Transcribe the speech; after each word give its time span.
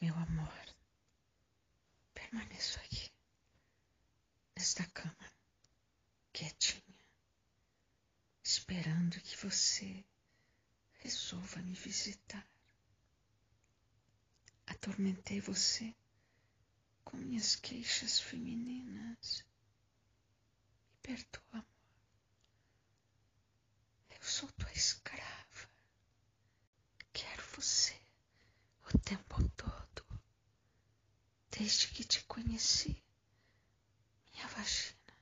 Meu 0.00 0.14
amor, 0.16 0.74
permaneço 2.14 2.78
aqui, 2.80 3.12
nesta 4.56 4.82
cama, 4.86 5.32
quietinha, 6.32 7.04
esperando 8.42 9.20
que 9.20 9.36
você 9.36 10.02
resolva 11.00 11.60
me 11.60 11.74
visitar. 11.74 12.48
Atormentei 14.66 15.38
você 15.38 15.94
com 17.04 17.18
minhas 17.18 17.56
queixas 17.56 18.18
femininas. 18.18 19.44
Me 20.88 20.96
perdoa, 21.02 21.42
amor. 21.52 21.64
Eu 24.08 24.22
sou 24.22 24.50
tua 24.52 24.72
escrava. 24.72 25.68
Quero 27.12 27.42
você 27.54 28.00
o 28.94 28.98
tempo 28.98 29.49
conheci, 32.60 33.02
minha 34.34 34.46
vagina 34.48 35.16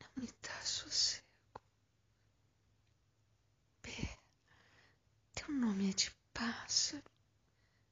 não 0.00 0.22
me 0.22 0.32
dá 0.40 0.62
sossego. 0.62 1.60
B, 3.82 3.90
teu 5.34 5.52
nome 5.52 5.90
é 5.90 5.92
de 5.92 6.10
pássaro, 6.32 7.04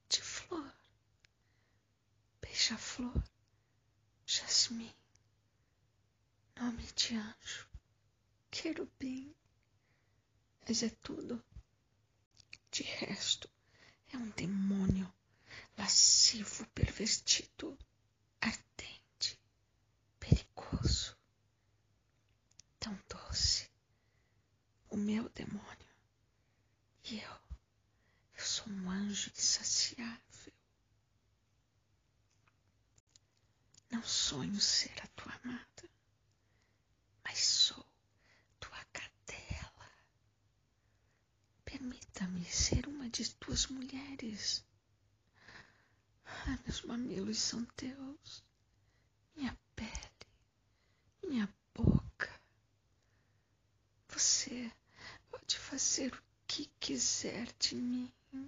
de 0.08 0.22
flor, 0.22 0.74
beija-flor, 2.40 3.22
jasmim, 4.24 4.94
nome 6.56 6.86
de 6.94 7.16
anjo, 7.16 7.68
querubim, 8.50 9.36
mas 10.66 10.82
é 10.82 10.88
tudo. 10.88 11.44
De 12.70 12.82
resto, 12.82 13.50
é 14.12 14.16
um 14.16 14.30
demônio 14.30 15.12
lascivo, 15.76 16.66
pervertido, 16.68 17.76
ardente, 18.40 19.38
perigoso, 20.18 21.16
tão 22.78 22.98
doce, 23.08 23.68
o 24.87 24.87
meu 24.98 25.28
demônio. 25.30 25.88
E 27.04 27.20
eu, 27.20 27.40
eu 28.36 28.44
sou 28.44 28.68
um 28.68 28.90
anjo 28.90 29.30
insaciável. 29.36 30.52
Não 33.90 34.02
sonho 34.02 34.60
ser 34.60 34.92
a 35.02 35.06
tua 35.08 35.32
amada, 35.42 35.90
mas 37.24 37.38
sou 37.38 37.84
tua 38.60 38.84
cadela. 38.92 39.92
Permita-me 41.64 42.44
ser 42.44 42.86
uma 42.86 43.08
de 43.08 43.34
tuas 43.36 43.66
mulheres. 43.68 44.64
Ah, 46.24 46.58
meus 46.64 46.82
mamilos 46.82 47.38
são 47.38 47.64
teus, 47.64 48.44
minha 49.34 49.56
pele, 49.74 50.26
minha 51.24 51.48
boca. 51.74 52.40
Você 54.08 54.70
pode 55.30 55.58
fazer 55.58 56.12
o 56.14 56.22
que 56.46 56.66
quiser 57.28 57.48
de 57.60 57.76
mim. 57.76 58.47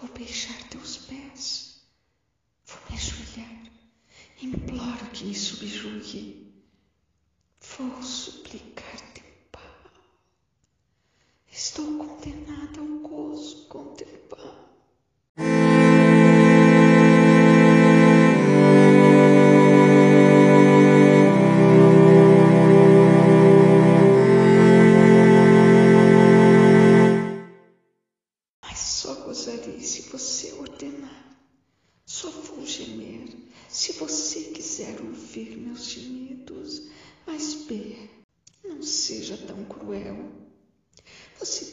Vou 0.00 0.08
beijar 0.10 0.56
teus 0.68 0.96
pés. 0.96 1.82
Vou 2.66 2.78
me 2.88 2.96
ajoelhar. 2.96 3.72
Imploro 4.40 5.10
que 5.10 5.24
me 5.24 5.34
subjugue. 5.34 6.52
Vou 7.60 8.02
suplicar 8.02 8.77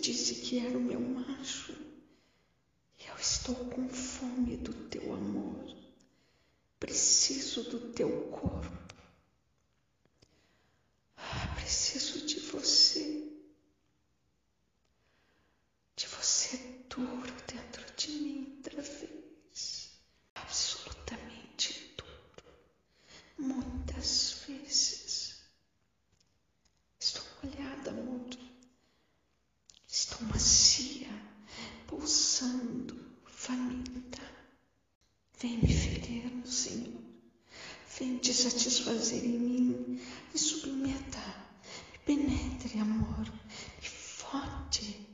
disse 0.06 0.36
que 0.36 0.60
era 0.60 0.78
o 0.78 0.82
meu 0.82 1.00
macho. 1.00 1.74
Eu 3.08 3.16
estou 3.16 3.56
com 3.56 3.90
fome 3.90 4.56
do 4.58 4.72
teu 4.88 5.12
amor. 5.12 5.76
Preciso 6.80 7.64
do 7.64 7.92
teu 7.92 8.28
corpo. 8.30 8.94
Ah, 11.18 11.56
preciso 11.56 12.24
de 12.24 12.40
você. 12.40 13.32
De 15.96 16.06
você 16.06 16.58
duro 16.88 17.34
dentro 17.48 17.84
de 17.96 18.12
mim 18.12 18.54
outra 18.58 18.84
vez. 18.84 19.90
Absolutamente 20.36 21.96
duro. 21.98 22.54
Muitas 23.40 24.46
vezes. 24.48 25.42
Estou 27.00 27.24
molhada, 27.42 27.90
amor. 27.90 28.30
Estou 29.98 30.28
macia, 30.28 31.08
pulsando, 31.88 33.00
faminta. 33.26 34.22
Vem 35.40 35.58
me 35.58 35.74
ferir, 35.74 36.30
meu 36.34 36.46
Senhor. 36.46 37.02
Vem 37.98 38.15
te 38.26 38.34
satisfazer 38.34 39.24
em 39.24 39.38
mim. 39.40 40.02
Me 40.34 40.40
submeta. 40.40 41.20
Me 41.92 42.00
penetre, 42.00 42.80
amor. 42.80 43.32
Me 43.82 43.88
fode. 43.88 45.06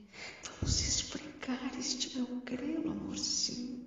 Vamos 0.44 0.80
esfregar 0.80 1.78
este 1.78 2.16
meu 2.18 2.28
grelo, 2.46 2.92
amorzinho. 2.92 3.86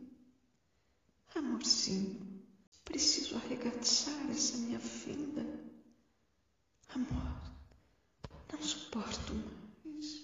Amorzinho, 1.35 2.43
preciso 2.85 3.37
arregaçar 3.37 4.31
essa 4.31 4.59
minha 4.59 4.79
fenda. 4.79 5.45
Amor, 6.95 7.41
não 8.53 8.63
suporto 8.63 9.35
mais. 9.85 10.23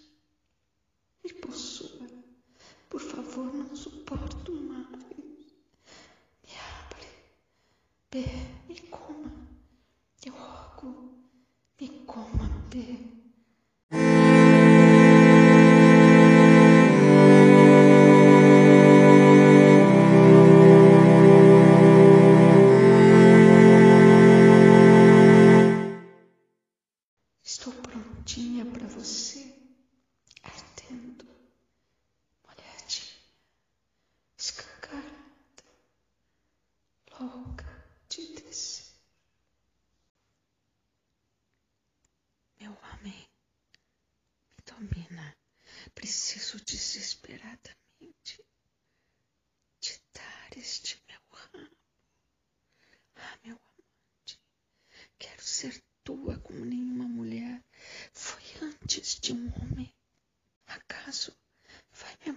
Me 1.25 1.32
possua. 1.32 2.06
Por 2.91 3.00
favor, 3.00 3.53
não 3.53 3.75
suporto 3.75 4.53
mais. 4.53 4.88
Me 4.88 6.55
abre. 6.55 7.06
B, 8.12 8.26
me 8.69 8.75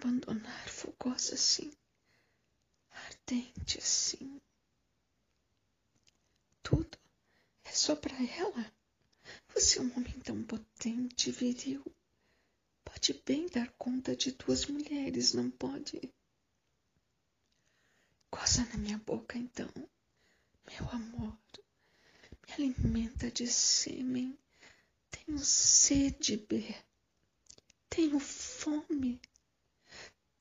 abandonar 0.04 0.68
fogosa 0.68 1.36
assim, 1.36 1.72
ardente 2.92 3.78
assim. 3.78 4.42
Tudo 6.62 6.98
é 7.64 7.72
só 7.72 7.96
para 7.96 8.16
ela. 8.38 8.74
Você 9.54 9.80
é 9.80 9.82
um 9.82 9.94
homem 9.96 10.20
tão 10.20 10.44
potente 10.44 11.30
e 11.30 11.32
viril. 11.32 11.84
Pode 12.84 13.14
bem 13.26 13.48
dar 13.48 13.72
conta 13.78 14.14
de 14.16 14.34
duas 14.34 14.66
mulheres, 14.66 15.34
não 15.34 15.50
pode? 15.50 16.14
Coça 18.30 18.66
na 18.66 18.78
minha 18.78 18.98
boca, 18.98 19.38
então, 19.38 19.72
meu 20.70 20.90
amor. 20.90 21.38
Me 22.46 22.54
alimenta 22.56 23.32
de 23.32 23.48
sêmen. 23.48 24.38
Tenho 25.10 25.40
sede, 25.40 26.36
Bê. 26.38 26.76
Tenho 27.90 28.20
fome. 28.20 29.22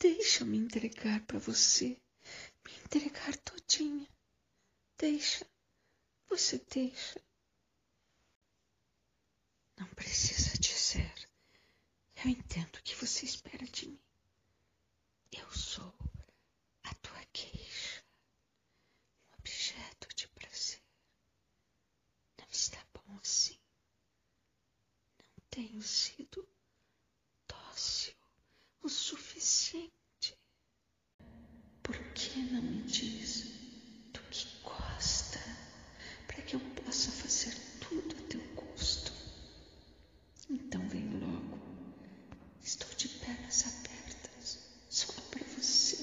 Deixa-me 0.02 0.58
entregar 0.58 1.25
para 1.26 1.38
você. 1.38 1.96
Me 2.64 2.75
entregar 2.84 3.37
todinha. 3.37 4.08
Deixa. 4.99 5.46
Você 6.28 6.58
deixa. 6.58 7.22
Não 9.78 9.87
precisa 9.94 10.58
dizer. 10.58 11.31
Eu 12.16 12.31
entendo 12.32 12.75
o 12.75 12.82
que 12.82 12.96
você 12.96 13.25
espera 13.25 13.64
de 13.64 13.90
mim. 13.90 14.02
Eu 15.31 15.49
sou 15.52 15.94
a 16.82 16.93
tua 16.94 17.25
queixa, 17.32 18.05
um 19.31 19.37
objeto 19.38 20.08
de 20.16 20.26
prazer. 20.26 20.82
Não 22.40 22.48
está 22.50 22.84
bom 22.93 23.19
assim. 23.22 23.56
Não 25.20 25.44
tenho 25.48 25.81
sido 25.81 26.44
o 28.82 28.88
suficiente. 28.88 29.93
Por 31.82 31.96
que 32.14 32.38
não 32.40 32.62
me 32.62 32.82
diz 32.82 33.44
do 34.12 34.20
que 34.31 34.46
gosta 34.62 35.38
para 36.26 36.43
que 36.43 36.56
eu 36.56 36.61
possa 36.84 37.11
fazer 37.12 37.55
tudo 37.81 38.17
a 38.17 38.29
teu 38.29 38.40
gosto? 38.55 39.12
Então 40.50 40.87
vem 40.88 41.08
logo. 41.20 41.58
Estou 42.62 42.88
de 42.96 43.08
pernas 43.08 43.64
abertas 43.67 44.58
só 44.88 45.12
para 45.31 45.44
você, 45.44 45.99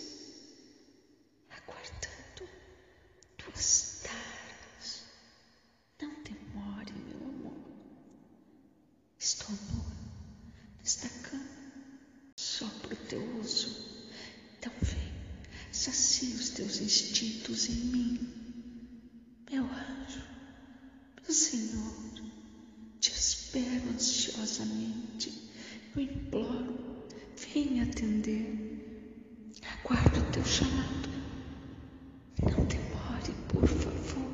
aguardando 1.49 2.49
tuas 3.37 4.03
taras. 4.03 5.03
Não 6.01 6.23
demore, 6.23 6.93
meu 6.93 7.27
amor. 7.27 7.57
Estou 9.17 9.49
nua 9.51 9.99
nesta 10.79 11.09
cama 11.29 11.59
só 12.59 12.67
para 12.81 12.93
o 12.93 12.97
teu 13.07 13.39
uso. 13.39 13.69
Então 14.57 14.73
vem, 14.81 15.13
sacia 15.71 16.35
os 16.35 16.49
teus 16.49 16.77
instintos 16.89 17.69
em 17.69 17.75
mim, 17.75 18.19
meu 19.51 19.63
anjo, 19.63 20.23
meu 21.21 21.31
Senhor. 21.31 21.93
Te 22.99 23.11
espero 23.11 23.89
ansiosamente. 23.93 25.51
Eu 25.95 26.01
imploro, 26.01 27.05
venha 27.53 27.83
atender. 27.83 29.53
Aguardo 29.83 30.19
o 30.19 30.31
teu 30.31 30.43
chamado. 30.43 31.09
Não 32.41 32.65
demore, 32.65 33.33
por 33.49 33.67
favor. 33.67 34.29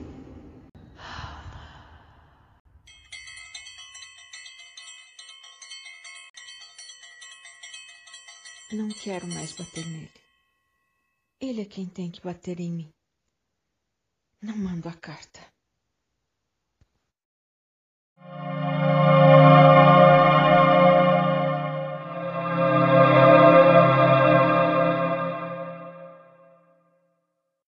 Não 8.72 8.90
quero 8.90 9.28
mais 9.28 9.52
bater 9.52 9.86
nele. 9.88 10.25
Ele 11.48 11.62
é 11.62 11.66
quem 11.66 11.86
tem 11.86 12.10
que 12.10 12.22
bater 12.22 12.60
em 12.60 12.72
mim. 12.72 12.90
Não 14.42 14.58
mando 14.58 14.90
a 14.90 14.94
carta. 14.94 15.40